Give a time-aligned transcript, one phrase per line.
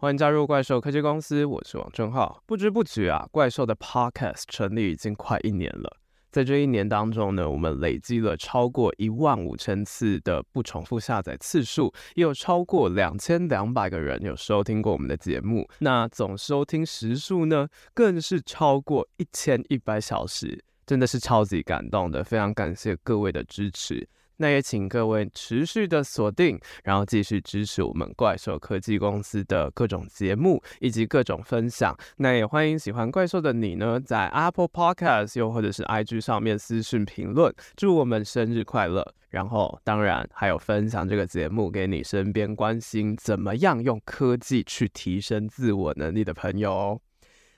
[0.00, 2.42] 欢迎加入怪兽科技公司，我是王正浩。
[2.46, 5.94] 不知不觉啊，怪兽的 Podcast 成立已经快一年了。
[6.30, 15.68] 在这一年当中呢，我们累积了超过一万五千次的不重复下载次数，也有超过两千两百个人有收听过我们的节目。
[15.80, 24.08] 那总收听时数呢，更是超过一千一百小时，真的是超级感动的，非常感谢各位的支持。
[24.40, 31.94] 那也请各位持续的锁定，然后继续支持我们怪兽科技公司的各种节目以及各种分享。
[32.16, 39.06] 那也欢迎喜欢怪兽的你呢，在 Apple Podcast 又或者是 IG 上面私讯评论，祝我们生日快乐。
[39.28, 47.00] 然后当然还有分享这个节目给你身边关心怎么样用科技去提升自我能力的朋友哦。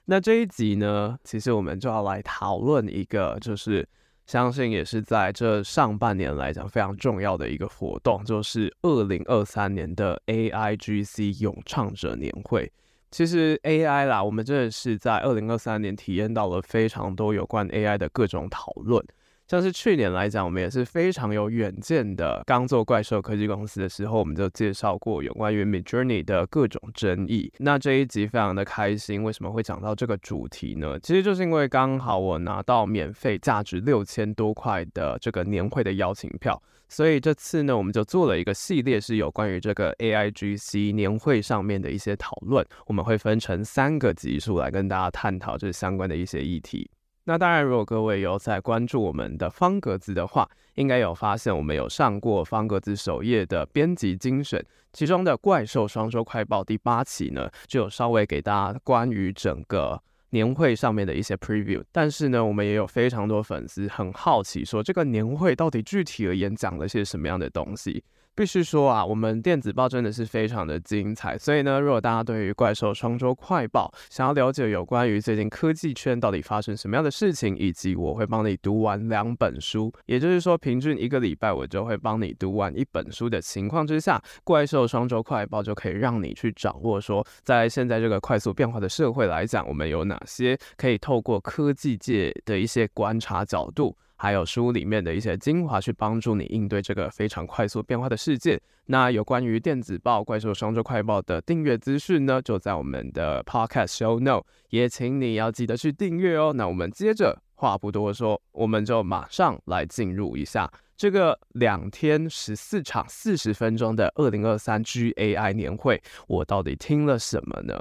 [0.07, 3.89] 那这一集呢，其实我们就要来讨论一个就是。
[4.27, 12.73] 相信也是在这上半年来讲非常重要的一个活动，就是二零二三年的 AIGC 咏唱者年会。
[13.11, 19.05] 其实 AI 啦，我们真的是在二零二三年体验到了非常多有关 AI 的各种讨论。
[19.53, 22.43] 像是去年来讲，我们也是非常有远见的。
[22.47, 27.53] 刚做怪兽科技公司的时候，我们就介绍过有关于 Midjourney 的各种争议。
[27.59, 30.99] 那这一集非常的开心，为什么会讲到这个主题呢？
[31.01, 42.67] 其实就是因为刚好我拿到免费价值六千多块的这个年会的邀请票，所以这次呢，我们就做了一个系列，是有关于这个 AIGC 年会上面的一些讨论。
[42.87, 46.91] 我们会分成三个集数来跟大家探讨这相关的一些议题。
[47.25, 61.81] 那当然，如果各位有在关注我们的方格子的话，应该有发现我们有上过方格子首页的编辑精选，其中的怪兽双周快报第八期呢，就有稍微给大家关于整个年会上面的一些 preview。
[61.93, 68.03] 但是呢，我们也有非常多粉丝很好奇，说这个年会到底具体而言讲了些什么样的东西。
[68.35, 71.37] 必须说啊，我们电子报真的是非常的精彩。
[71.37, 93.97] 所以呢，如果大家对于怪兽双周快报想要了解有关于最近科技圈到底发生什么样的事情，以及我会帮你读完两本书，也就是说平均一个礼拜我就会帮你读完一本书的情况之下，怪兽双周快报就可以让你去掌握说，在现在这个快速变化的社会来讲，我们有哪些可以透过科技界的一些观察角度。
[94.23, 98.57] 还有书里面的一些精华，去帮助你应对这个非常快速变化的世界。
[98.87, 106.53] 那有关于电子报《怪兽双周快报》的订阅资讯呢，就在我们的 Podcast Show Note，也请你要记得去订阅哦。
[106.55, 117.75] 那我们接着话不多说，我们就马上来进入一下这个两天十四场四十分钟的二零二三 GAI 年会，我到底听了什么呢？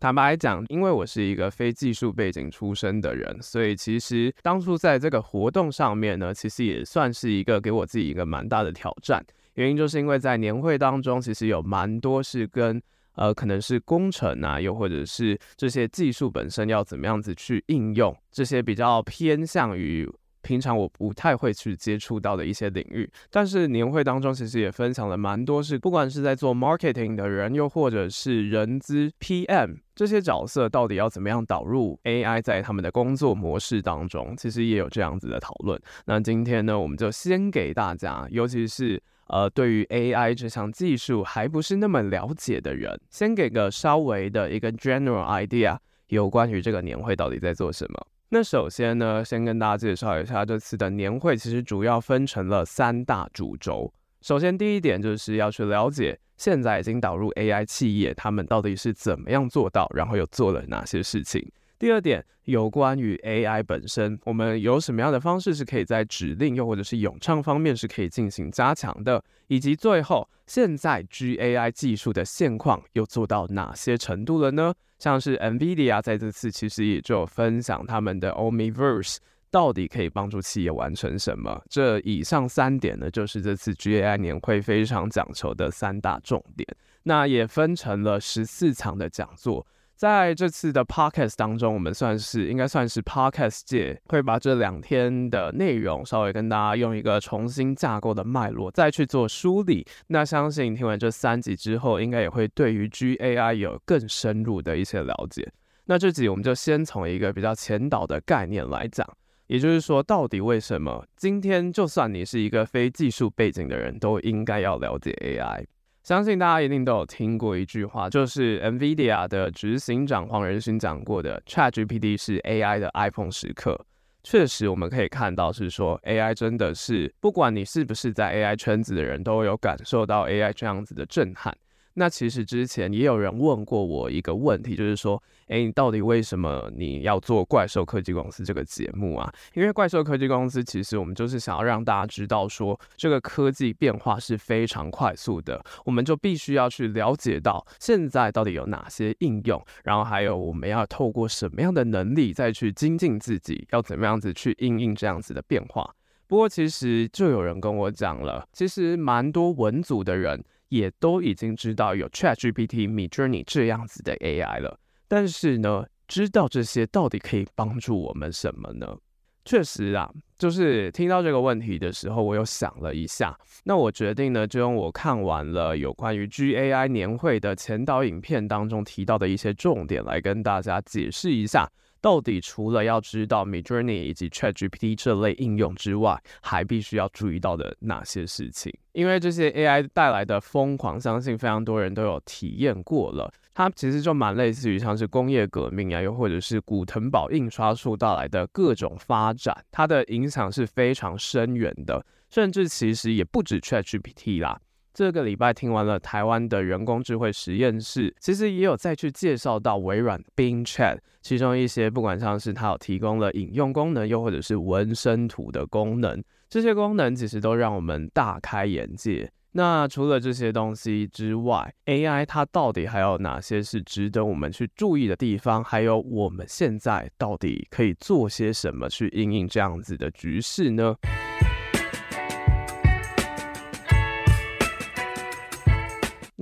[0.00, 9.22] 坦白讲，因为我是一个非技术背景出身的人，所以其实当初在这个活动上面呢，其实也算是一个给我自己一个蛮大的挑战。
[9.56, 12.80] 原因就是因为在年会当中，其实有蛮多是跟
[13.16, 20.10] 呃，可能是工程啊，又或者是这些技术本身要怎么样子去应用，这些比较偏向于。
[20.42, 35.80] 平常我不太会去接触到的一些领域，但是年会当中其实也分享了蛮多，是不管是在做 marketing 的人，又或者是人资 PM 这些角色，到底要怎么样导入 AI 在他们的工作模式当中，其实也有这样子的讨论。
[36.06, 45.76] 那今天呢，我们就先给大家，尤其是呃对于 AI 这项技术还不是那么了解的人，先给个稍微的一个 general idea，
[46.08, 48.06] 有关于这个年会到底在做什么。
[48.32, 53.92] 那首先呢，先跟大家介绍一下这次的年会，其实主要分成了三大主轴。
[54.20, 61.44] 首先，第一点就是要去了解现在已经导入 AI 企业，他们到底是怎么样做到，然后又做了哪些事情。
[61.80, 74.74] 第二点，有关于 AI 本身，我们有什么样的方式是可以在指令又或者是咏唱方面是可以进行加强的，以及最后，现在 GAI 技术的现况又做到哪些程度了呢？
[74.98, 79.16] 像是 NVIDIA 在这次其实也就分享他们的 Omniverse
[79.50, 81.62] 到底可以帮助企业完成什么。
[81.70, 86.68] 这以上三点呢，就是这次 GAI 年会非常讲求的三大重点。
[87.04, 89.66] 那也分成了十四场的讲座。
[90.00, 99.86] 在这次的 podcast 当中，我们算是应该算是 podcast 界会把这两天的内容稍微跟大家用一个重新架构的脉络再去做梳理。
[100.06, 105.46] 那相信听完这三集之后，应该也会对于 GAI 有更深入的一些了解。
[105.84, 109.06] 那这集我们就先从一个比较前导的概念来讲，
[109.48, 115.66] 也就是说，到底为什么今天就算你是一个非技术背景的人都应该要了解 AI？
[116.02, 123.78] 相信大家一定都有听过一句话，就是 NVIDIA 的执行长黄仁勋讲过的：“ChatGPT 是 AI 的 iPhone 时刻。”
[124.22, 131.56] 确实我们可以看到是说，AI 真的是不管你是不是在 AI 圈子的人都有感受到 AI 这样子的震撼。
[132.00, 139.30] 那其实之前也有人问过我一个问题，就是说，诶，你到底为什么你要做怪兽科技公司这个节目啊？
[139.52, 155.94] 因为怪兽科技公司其实我们就是想要让大家知道说，这个科技变化是非常快速的，我们就必须要去了解到现在到底有哪些应用，然后还有我们要透过什么样的能力再去精进自己，要怎么样子去应应这样子的变化。
[156.26, 160.42] 不过其实就有人跟我讲了，其实蛮多文组的人。
[160.70, 168.96] 也都已经知道有 ChatGPT、Midjourney 这样子的 AI 了，但是呢，知道这些到底可以帮助我们什么呢？
[169.44, 170.08] 确实啊，
[170.38, 181.68] 就是听到这个问题的时候，我又想了一下，那我决定呢，就用我看完了有关于 GAI 年会的前导影片当中提到的一些重点来跟大家解释一下。
[182.00, 188.72] 到底除了要知道 Midjourney 以及 ChatGPT 这类应用之外，还必须要注意到的哪些事情？
[188.92, 193.32] 因为这些 AI 带来的疯狂，相信非常多人都有体验过了。
[193.52, 204.58] 它其实就蛮类似于像是工业革命啊，又或者是古腾堡印刷术带来的各种发展，它的影响是非常深远的，甚至其实也不止 ChatGPT 啦。
[204.92, 219.30] 这个礼拜听完了台湾的人工智慧实验室，其实也有再去介绍到微软 Bing Chat，其中一些不管像是它有提供了引用功能，又或者是纹身图的功能，这些功能其实都让我们大开眼界。
[219.52, 225.62] 那除了这些东西之外，AI 它到底还有哪些是值得我们去注意的地方？
[225.64, 230.94] 还有我们现在到底可以做些什么去应应这样子的局势呢？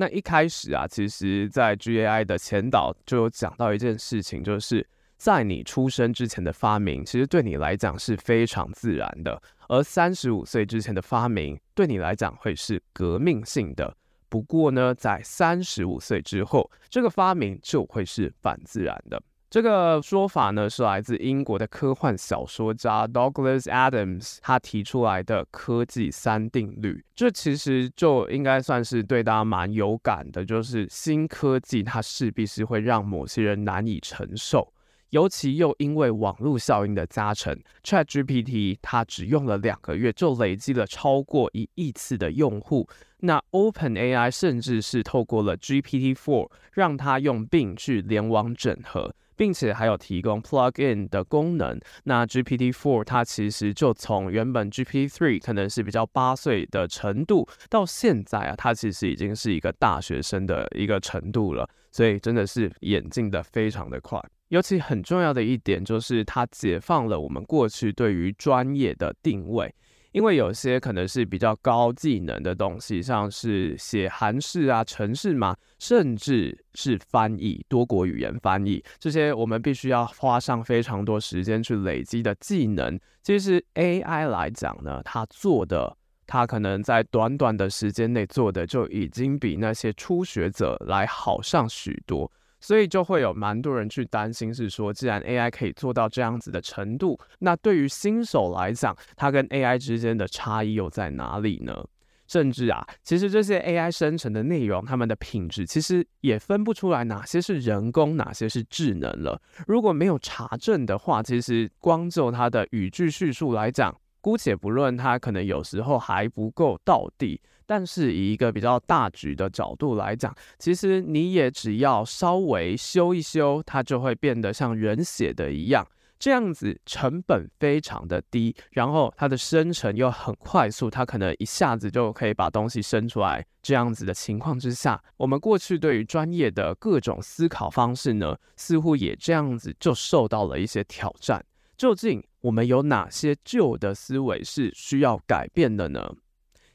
[0.00, 4.86] 那一开始啊，其实，在 GAI 的前导就有讲到一件事情，就是
[5.16, 9.36] 在你出生之前的发明，其实对你来讲是非常自然的；
[9.68, 13.92] 而三十五岁之前的发明，对你来讲会是革命性的。
[14.28, 19.20] 不过呢，在三十五岁之后，这个发明就会是反自然的。
[19.50, 27.02] 这个说法呢，是来自英国的科幻小说家 Douglas Adams 他提出来的科技三定律。
[27.14, 34.70] 这其实就应该算是对大家蛮有感的，就是新科技它势必是会让某些人难以承受，
[35.08, 42.86] 尤其又因为网络效应的加成，ChatGPT 它只用了两个月就累积了超过一亿次的用户。
[43.20, 49.14] 那 OpenAI 甚至是透过了 GPT-4 让它用 Bing 去联网整合。
[49.38, 51.80] 并且还有提供 plug-in 的功能。
[52.04, 61.66] 那 GPT-4 它其实就从原本 GPT-3 可能是比较八岁的程度，到现在啊，它其实已经是一个大学生的一个程度了。
[61.90, 64.20] 所以真的是演进的非常的快。
[64.48, 69.74] 尤其很重要的一点就是，它解放了我们过去对于专业的定位。
[70.12, 82.98] 因为有些可能是比较高技能的东西，像是写韩式啊、程式嘛，甚至是翻译多国语言翻译，这些我们必须要花上非常多时间去累积的技能。
[83.22, 85.96] 其实 AI 来讲呢，它做的，
[86.26, 92.30] 它可能在短短的时间内做的就已经比那些初学者来好上许多。
[92.60, 101.84] 所以就会有蛮多人去担心，是说，既然 AI 可以做到这样子的程度，那对于新手来讲，它跟 AI 之间的差异又在哪里呢？
[102.26, 109.40] 甚至啊，其实这些 AI 生成的内容，它们的品质其实也分不出来哪些是人工，哪些是智能了。
[109.66, 117.40] 如果没有查证的话，其实光就它的语句叙述来讲，姑且不论它可能有时候还不够到底。
[117.66, 125.86] 但是以一个比较大局的角度来讲，其实你也只要稍微修一修，它就会变得像人写的一样，
[126.18, 133.44] 这样子成本非常的低，然后它的生成又很快速，它可能一下子就可以把东西生出来。
[133.60, 141.44] 这样子的情况之下，我们过去对于专业的各种思考方式呢，似乎也这样子就受到了一些挑战。
[141.78, 146.12] 究竟我们有哪些旧的思维是需要改变的呢？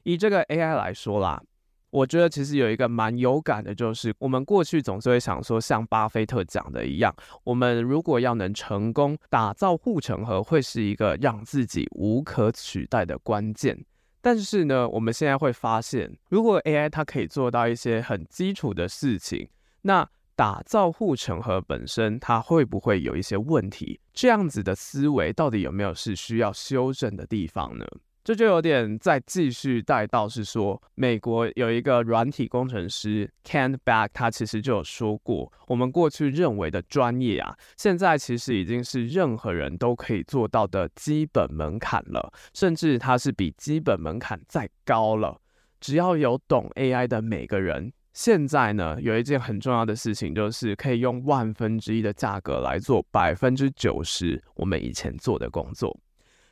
[0.03, 1.43] 以这个 AI 来说啦，
[1.89, 13.85] 我觉得其实有一个蛮有感的，就是我们过去总是会想说，像巴菲特讲的一样，我们如果要能成功打造护城河，会是一个让自己无可取代的关键。
[14.21, 19.49] 但是呢，我们现在会发现，如果 AI 它可以做到一些很基础的事情，
[19.81, 23.99] 那打造护城河本身，它会不会有一些问题？
[24.13, 27.85] 这样子的思维到底有没有是需要修正的地方呢？
[28.23, 45.41] 这就有点再继续带到是说，美国有一个软体工程师 Kent Beck，他其实就有说过，我们过去认为的专业啊，现在其实已经是任何人都可以做到的基本门槛了，甚至它是比基本门槛再高了。
[45.81, 55.99] 只要有懂 AI 的每个人，现在呢，有一件很重要的事情，就是可以用万分之一的价格来做百分之九十我们以前做的工作。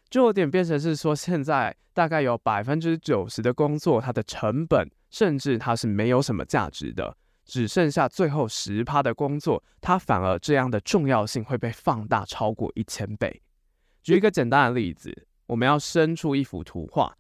[0.10, 7.16] 就有点变成是说，现在大概有百分之九十的工作，它的成本甚至它是没有什么价值的，
[7.46, 13.42] 只剩下最后十趴的工作，它反而这样的重要性会被放大超过一千倍。
[14.02, 17.16] 举一个简单的例子，我们要生出一幅图画，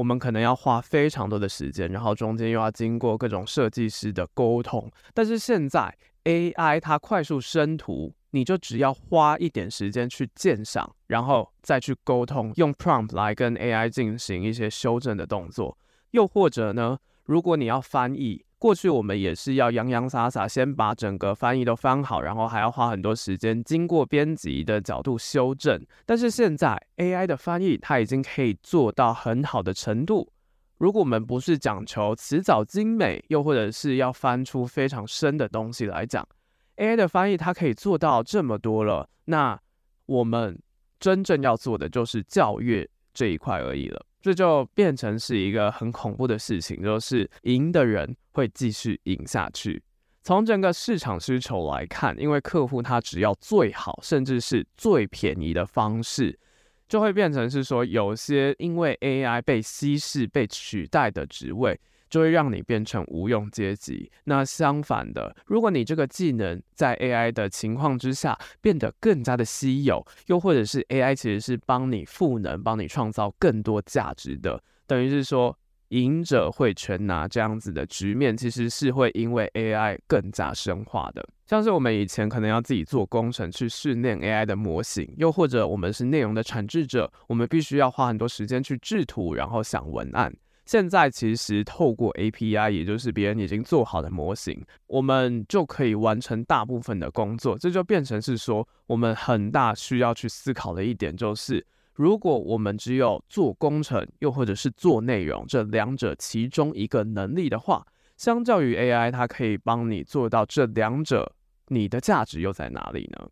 [0.00, 8.14] 我们可能要花非常多的时间，然后中间又要经过各种设计师的沟通，但是现在 AI 它快速生图。
[8.32, 15.76] 你就只要花一点时间去鉴赏，然后再去沟通，用 prompt 来跟 AI 进行一些修正的动作。
[16.12, 25.82] 又或者呢，如果你要翻译，过去我们也是要洋洋洒洒先把整个翻译都翻好，然后还要花很多时间经过编辑的角度修正。
[26.04, 30.30] 但是现在 AI 的翻译它已经可以做到很好的程度。
[30.76, 36.28] 如果我们不是讲求词藻精美，又或者是要翻出非常深的东西来讲。
[36.76, 39.58] AI 的翻译，它可以做到这么多了，那
[40.04, 40.60] 我们
[40.98, 44.04] 真正要做的就是教育这一块而已了。
[44.20, 49.82] 这就变成是一个很恐怖的事情，就是赢的人会继续赢下去。
[50.22, 56.38] 从整个市场需求来看，因为客户他只要最好，甚至是最便宜的方式，
[56.86, 61.80] 就会变成是说，有些因为 AI 被稀释、被取代的职位。
[62.10, 64.10] 就会让你变成无用阶级。
[64.24, 75.56] 那相反的，如果你这个技能在 AI 的情况之下变得更加的稀有，又或者是 AI 其实是帮你赋能、帮你创造更多价值的，等于是说
[75.88, 81.26] 赢者会全拿这样子的局面，其实是会因为 AI 更加深化的。
[81.46, 90.32] 像是我们以前可能要自己做工程去训练 AI 的模型，又或者我们是内容的产制者，我们必须要花很多时间去制图，然后想文案。
[90.70, 97.58] 现在其实透过 API，也就是别人已经做好的模型，我们就可以完成大部分的工作。
[97.58, 107.84] 这就变成是说，我们很大需要去思考的一点就是，如果我们只有做工程，又或者是做内容这两者其中一个能力的话，
[108.16, 111.32] 相较于 AI，它可以帮你做到这两者，
[111.66, 113.28] 你的价值又在哪里呢？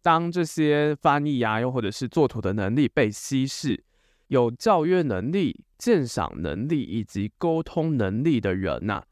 [0.00, 3.82] 当这些翻译啊，又或者是做图的能力被稀释，
[4.28, 9.02] 有教育能力、鉴赏能力以及沟通能力的人呐、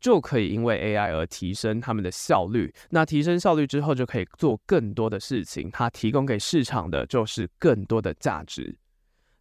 [0.00, 2.74] 就可以因为 AI 而提升他们的效率。
[2.90, 5.70] 那提升效率之后，就可以做更多的事情。
[5.70, 8.76] 它提供给市场的就是更多的价值。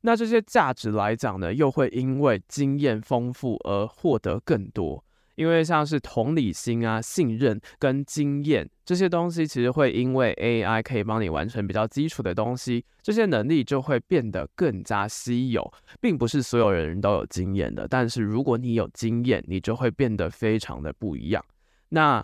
[0.02, 5.04] 那这些价值来讲呢，又会因为经验丰富而获得更多。
[5.42, 17.88] 因为像是同理心啊、信任跟经验这些东西，其实会因为 AI 可以帮你完成比较基础的东西，这些能力就会变得更加稀有，并不是所有人都有经验的。
[17.88, 21.44] 但是如果你有经验，你就会变得非常的不一样。
[21.90, 22.24] 那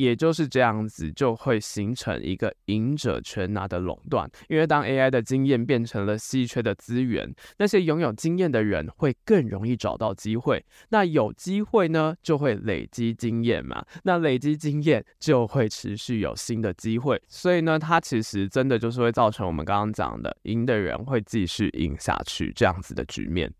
[0.00, 4.26] 也就是这样子，就会形成一个赢者全拿的垄断。
[4.48, 10.64] 因为当 AI 的经验变成了稀缺的资源，那些拥有经验的人会更容易找到机会。
[10.88, 13.84] 那有机会呢，就会累积经验嘛。
[14.04, 17.20] 那累积经验就会持续有新的机会。
[17.28, 23.52] 所以呢，它其实真的就是会造成我们刚刚讲的，赢的人会继续赢下去这样子的局面。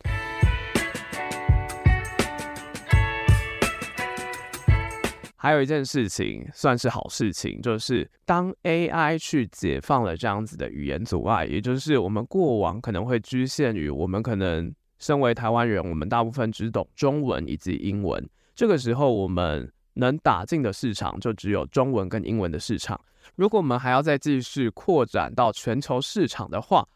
[5.42, 18.22] 还有一件事情算是好事情，就是当 AI 去解放了这样子的语言阻碍，也就是我们过往可能会局限于我们可能身为台湾人，我们大部分只懂中文以及英文，
[18.54, 23.00] 这个时候我们能打进的市场就只有中文跟英文的市场。
[23.34, 26.86] 如果我们还要再继续扩展到全球市场的话，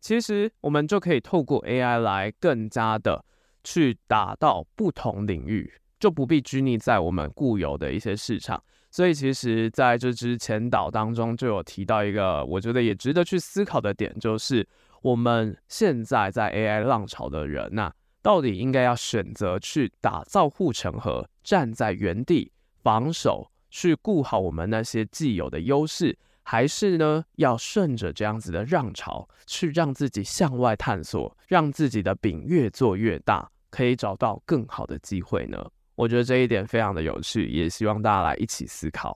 [0.00, 3.22] 其实我们就可以透过 AI 来更加的
[3.62, 5.70] 去打到不同领域。
[6.00, 14.66] 就不必拘泥在我们固有的一些市场，所以其实在这支前导当中就有提到一个我觉得也值得去思考的点，就是
[15.02, 17.92] 我们现在在 AI 浪潮的人呐、
[18.22, 22.50] 到底应该要选择去打造护城河，站在原地
[22.82, 35.62] 防守，去顾好我们那些既有的优势，还是呢要顺着这样子的浪潮，去让自己向外探索，让自己的饼越做越大，可以找到更好的机会呢？
[36.00, 39.14] 我觉得这一点非常的有趣，也希望大家来一起思考。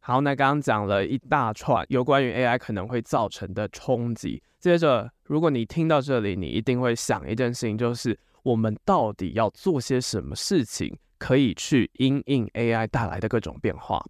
[0.00, 4.42] 好，那刚刚讲了一大串有关于 AI 可能会造成的冲击。
[4.58, 14.02] 接着，如果你听到这里，你一定会想一件事情，就是我们到底要做些什么事情，可以去因应 AI 带来的各种变化。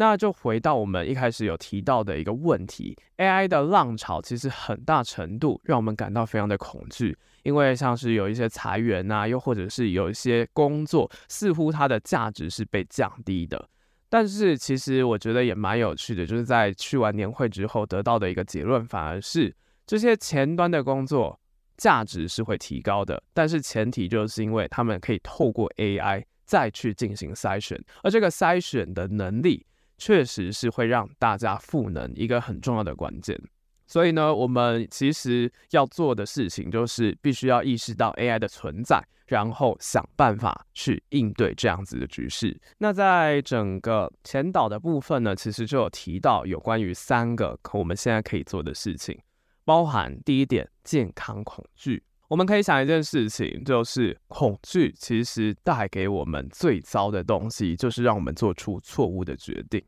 [0.00, 13.68] 那就回到我们一开始有提到的一个问题，AI 的浪潮其实很大程度让我们感到非常的恐惧，因为像是有一些裁员啊，又或者是有一些工作似乎它的价值是被降低的。
[14.08, 19.54] 但是其实我觉得也蛮有趣的，就是在去完年会之后得到的一个结论，反而是
[19.86, 21.38] 这些前端的工作
[21.76, 29.66] 价值是会提高的，但是前提就是因为他们可以透过 AI 再去进行筛选，而这个筛选的能力。
[30.00, 33.38] 确实是会让大家赋能一个很重要的关键，
[33.86, 42.58] 所以呢，我们其实要做的事情就是必须要意识到 AI 的存在，然后想办法去应对这样子的局势。
[42.78, 49.20] 那在整个前导的部分呢，其实就有提到有关于三个我们现在可以做的事情，
[49.66, 52.02] 包含第一点，健康恐惧。
[52.30, 59.82] 我们可以想一件事情，就是恐惧其实带给我们最糟的东西，就是让我们做出错误的决定。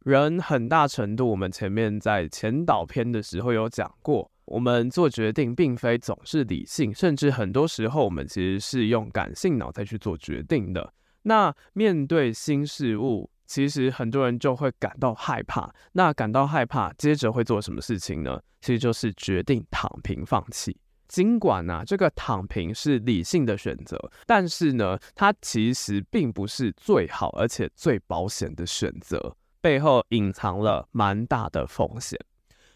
[0.00, 10.92] 人很大程度，我们前面在前导篇的时候有讲过，我们做决定并非总是理性，甚至很多时候我们其实是用感性脑袋去做决定的。
[11.22, 15.72] 那面对新事物，其实很多人就会感到害怕。
[15.92, 18.40] 那感到害怕，接着会做什么事情呢？
[18.60, 20.76] 其实就是决定躺平放弃。
[21.08, 32.18] 尽管呢、这个躺平是理性的选择，但是呢，它其实并不是最好而且最保险的选择，背后隐藏了蛮大的风险。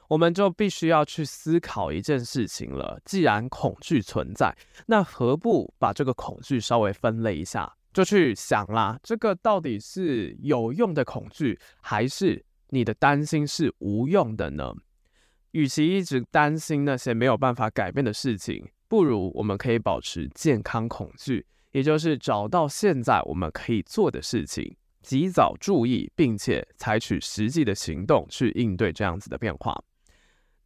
[0.09, 4.55] 我们就必须要去思考一件事情了：既然恐惧存在，
[4.87, 14.75] 那何不把这个恐惧稍微分类一下，就去想啦，这个到底是有用的恐惧，还是你的担心是无用的呢？
[15.53, 29.83] 与其一直担心那些没有办法改变的事情，不如我们可以保持健康恐惧，也就是找到现在我们可以做的事情，及早注意，并且采取实际的行动去应对这样子的变化。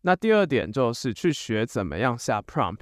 [0.02, 2.80] 那第二点就是去学怎么样下 prompt，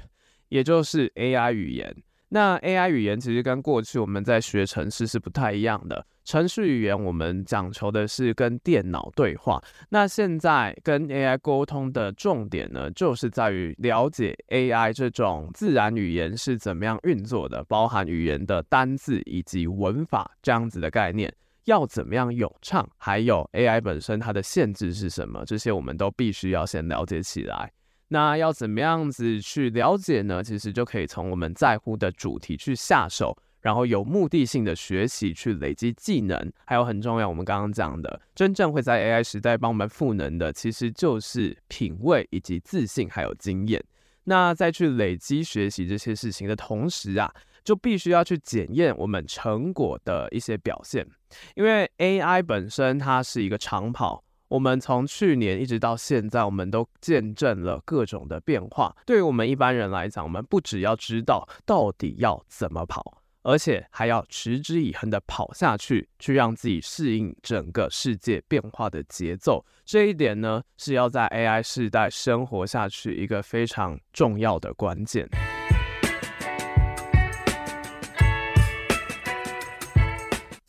[0.51, 1.97] 也就是 AI 语言。
[2.35, 6.05] 那 AI 语言其实跟过去我们在学程式是不太一样的。
[6.25, 21.33] 程式语言我们讲求的是跟电脑对话，那现在跟 AI 沟通的重点呢，就是在于了解 AI 这种自然语言是怎么样运作的，包含语言的单字以及文法这样子的概念，
[21.66, 27.70] 要怎么样咏唱，还有 AI 本身它的限制是什么，这些我们都必须要先了解起来。
[28.09, 30.43] 那要怎么样子去了解呢？
[30.43, 36.53] 其实就可以从我们在乎的主题去下手，然后有目的性的学习，去累积技能。
[36.64, 43.83] 还有很重要，我们刚刚讲的，真正会在 AI 时代帮我们赋能的，其实就是品味以及自信，还有经验。
[44.25, 47.33] 那在去累积学习这些事情的同时啊，
[47.64, 51.07] 就必须要去检验我们成果的一些表现，
[51.55, 54.23] 因为 AI 本身它是一个长跑。
[54.55, 58.95] 我们从去年一直到现在，我们都见证了各种的变化。
[59.05, 69.67] 对于我们一般人来讲，我们不只要知道到底要怎么跑，而且还要持之以恒的跑下去，去让自己适应整个世界变化的节奏。
[69.85, 75.29] 这一点呢，是要在 AI 时代生活下去一个非常重要的关键。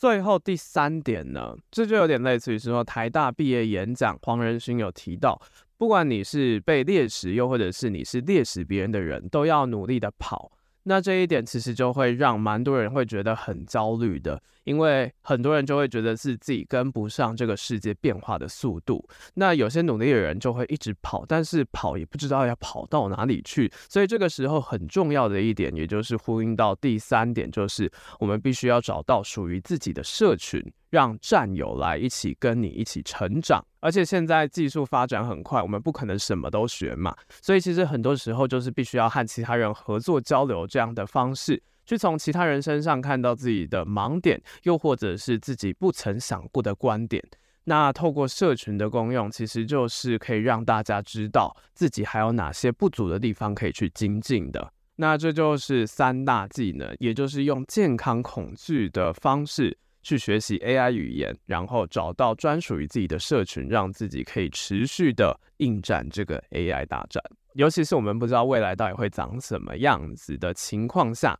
[0.06, 5.41] 最后第三点呢，这就有点类似于说台大毕业演讲，黄仁勋有提到，
[5.80, 10.52] 不管你是被猎食，又或者是你是猎食别人的人，都要努力的跑。
[10.86, 14.41] 那这一点其实就会让蛮多人会觉得很焦虑的。
[14.63, 23.71] 因为很多人就会觉得是自己跟不上这个世界变化的速度，那有些努力的人就会一直跑，但是跑也不知道要跑到哪里去。
[23.88, 33.63] 所以这个时候很重要的一点，也就是呼应到第三点，就是我们必须要找到属于自己的社群，让战友来一起跟你一起成长。
[33.80, 41.62] 而且现在技术发展很快，我们不可能什么都学嘛，所以其实很多时候就是必须要和其他人合作交流这样的方式。
[41.86, 47.24] 去从其他人身上看到自己的盲点，又或者是自己不曾想过的观点。
[47.65, 54.71] 那透过社群的功用，其实就是可以让大家知道自己还有哪些不足的地方可以去精进的。
[54.95, 67.24] 那这就是三大技能，也就是用健康恐惧的方式去学习 AI 语言，然后找到专属于自己的社群，让自己可以持续的应战这个 AI 大战。
[67.56, 71.36] 尤其是我们不知道未来到底会长什么样子的情况下。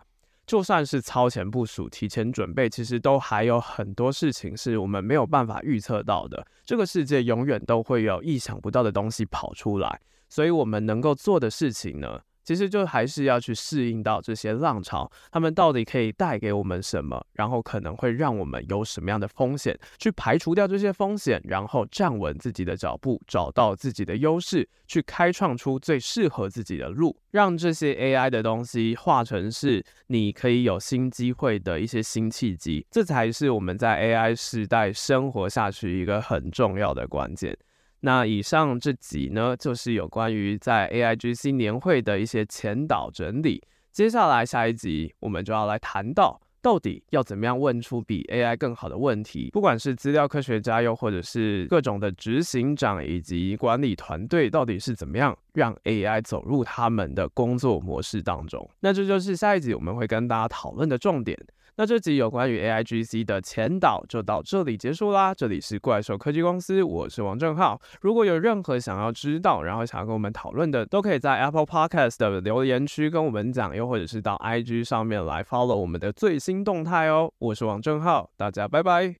[0.48, 6.46] 就算是超前部署、提前准备，其实都还有很多事情是我们没有办法预测到的。
[6.64, 37.58] 这个世界永远都会有意想不到的东西跑出来，所以我们能够做的事情呢，其实就还是要去适应到这些浪潮，他们到底可以带给我们什么，然后可能会让我们有什么样的风险，去排除掉这些风险，然后站稳自己的脚步，找到自己的优势，去开创出最适合自己的路，让这些 AI 的东西化成是你可以有新机会的一些新契机，这才是我们在 AI 时代生活下去一个很重要的关键。
[38.06, 43.64] 那以上这集呢，就是有关于在 AIGC 年会的一些前导整理。
[43.92, 49.50] 接下来下一集，我们就要来谈到，到底要怎么样问出比 AI 更好的问题。
[49.52, 58.70] 不管是资料科学家，又或者是各种的执行长以及管理团队，到底是怎么样让 AI 走入他们的工作模式当中？
[58.82, 61.36] 那这就是下一集我们会跟大家讨论的重点。
[61.78, 65.34] 那这集有关于 AIGC 的前导就到这里结束啦。
[65.36, 67.78] 这里是怪兽科技公司，我是王正浩。
[68.00, 77.30] 如果有任何想要知道，然后想要跟我们讨论的，都可以在 Apple Podcast 的留言区跟我们讲，又或者是到 IG 上面来 follow 我们的最新动态哦。
[77.40, 79.14] 我是王正浩，大家拜拜。